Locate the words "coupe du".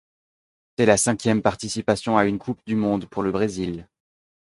2.39-2.73